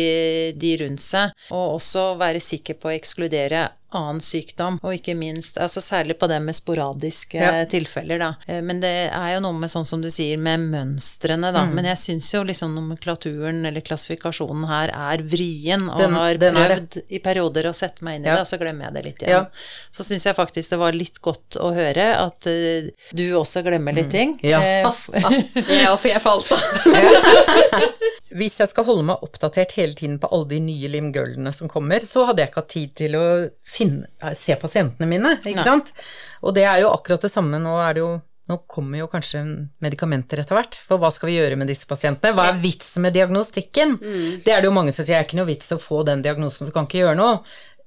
[0.59, 1.35] de rundt seg.
[1.55, 6.27] Og også være sikker på å ekskludere annen sykdom, og ikke minst altså Særlig på
[6.31, 7.65] det med sporadiske ja.
[7.69, 8.31] tilfeller, da.
[8.49, 11.67] Eh, men det er jo noe med sånn som du sier, med mønstrene, da.
[11.67, 11.75] Mm.
[11.77, 16.99] Men jeg syns jo liksom nomenklaturen eller klassifikasjonen her er vrien, og den, har prøvd
[17.09, 18.39] i perioder å sette meg inn i ja.
[18.39, 19.45] det, og så glemmer jeg det litt igjen.
[19.45, 19.93] Ja.
[19.95, 23.97] Så syns jeg faktisk det var litt godt å høre at uh, du også glemmer
[23.97, 24.15] litt mm.
[24.15, 24.37] ting.
[24.45, 24.63] Ja.
[25.85, 26.65] ja, for jeg falt av.
[28.35, 32.03] Hvis jeg skal holde meg oppdatert hele tiden på alle de nye limgirlene som kommer,
[32.03, 33.25] så hadde jeg ikke hatt tid til å
[33.63, 35.67] finne, eh, se pasientene mine, ikke Nei.
[35.67, 35.93] sant?
[36.43, 37.61] Og det er jo akkurat det samme.
[37.63, 39.41] Nå er det jo nå kommer jo kanskje
[39.81, 42.35] medikamenter etter hvert, for hva skal vi gjøre med disse pasientene?
[42.37, 43.95] Hva er vitsen med diagnostikken?
[43.97, 44.43] Mm.
[44.45, 46.21] Det er det jo mange som sier, det er ikke noe vits å få den
[46.25, 47.39] diagnosen, du kan ikke gjøre noe.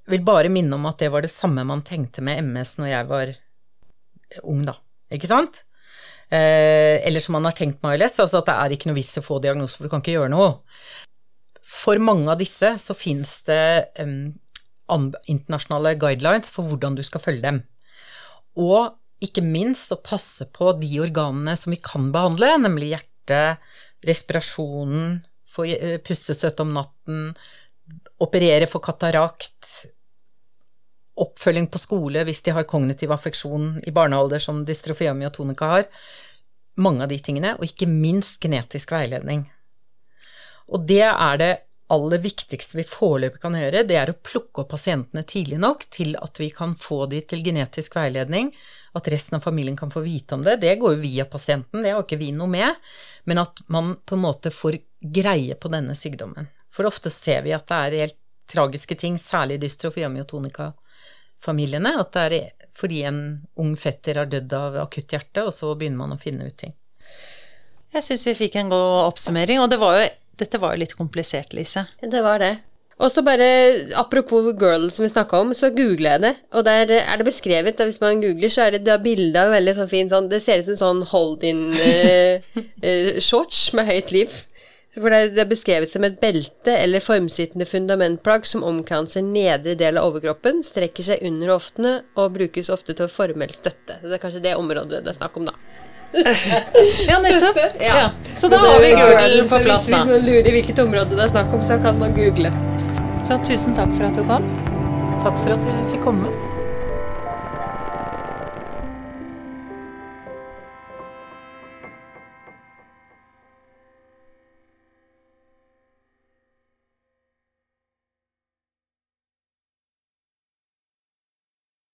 [0.02, 2.90] Jeg vil bare minne om at det var det samme man tenkte med MS når
[2.90, 3.32] jeg var
[4.42, 4.74] ung, da.
[5.14, 5.62] Ikke sant?
[6.28, 9.20] Eh, eller som man har tenkt med ALS, altså at det er ikke noe vits
[9.20, 10.50] å få diagnose, for du kan ikke gjøre noe.
[11.68, 14.32] For mange av disse så fins det um,
[14.88, 17.60] internasjonale guidelines for hvordan du skal følge dem.
[18.58, 23.64] Og ikke minst å passe på de organene som vi kan behandle, nemlig hjertet,
[24.06, 25.18] respirasjonen,
[25.50, 27.32] få eh, pustestøtte om natten,
[28.22, 29.88] operere for katarakt,
[31.18, 35.88] oppfølging på skole hvis de har kognitiv affeksjon i barnealder, som dystrofia myotonica har.
[36.78, 39.48] Mange av de tingene, og ikke minst genetisk veiledning.
[40.70, 41.52] Og det er det
[41.88, 46.14] aller viktigste vi foreløpig kan gjøre, det er å plukke opp pasientene tidlig nok til
[46.20, 48.50] at vi kan få de til genetisk veiledning,
[48.98, 50.58] at resten av familien kan få vite om det.
[50.62, 52.76] Det går jo via pasienten, det har ikke vi noe med,
[53.24, 56.50] men at man på en måte får greie på denne sykdommen.
[56.74, 62.12] For ofte ser vi at det er helt tragiske ting, særlig dystrofi og myotonika-familiene, At
[62.12, 66.14] det er fordi en ung fetter har dødd av akutt hjerte, og så begynner man
[66.14, 66.74] å finne ut ting.
[67.92, 70.08] Jeg syns vi fikk en god oppsummering, og det var jo,
[70.40, 71.82] dette var jo litt komplisert, Lise.
[72.02, 72.54] Det var det.
[72.98, 73.46] Og så bare,
[73.94, 77.78] apropos girl som vi snakka om, så googler jeg det, og der er det beskrevet,
[77.78, 80.58] hvis man googler, så er det da bilde av veldig sånn fin sånn Det ser
[80.62, 84.30] ut som sånn hold-in-shorts uh, uh, med høyt liv.
[84.98, 90.08] For det er beskrevet som et belte eller formsittende fundamentplagg som omkranser nedre del av
[90.10, 93.94] overkroppen, strekker seg under hoftene og brukes ofte til formell støtte.
[94.02, 95.56] Det er kanskje det området det er snakk om, da.
[97.08, 97.58] Ja, nettopp.
[97.80, 97.94] Ja.
[97.96, 98.10] Ja.
[98.34, 99.96] Så da har vi Google på plass, da.
[99.96, 102.52] Hvis noen lurer hvilket område det er snakk om, så kan man google.
[103.28, 104.46] Så tusen takk for at du kom.
[105.24, 106.47] Takk for at jeg fikk komme.